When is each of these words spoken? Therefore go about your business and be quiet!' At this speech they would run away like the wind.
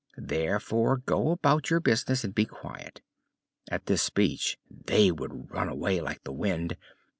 Therefore 0.17 0.97
go 0.97 1.29
about 1.29 1.69
your 1.69 1.79
business 1.79 2.23
and 2.23 2.33
be 2.33 2.45
quiet!' 2.45 3.01
At 3.69 3.85
this 3.85 4.01
speech 4.01 4.57
they 4.67 5.11
would 5.11 5.51
run 5.51 5.69
away 5.69 6.01
like 6.01 6.23
the 6.23 6.33
wind. 6.33 6.75